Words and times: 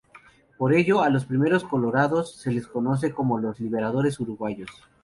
Por 0.57 0.73
ello, 0.73 1.03
a 1.03 1.11
los 1.11 1.25
primeros 1.25 1.63
colorados 1.63 2.33
se 2.41 2.51
los 2.51 2.65
conoce 2.65 3.11
como 3.11 3.37
los 3.37 3.59
"liberales 3.59 4.19
uruguayos". 4.19 4.71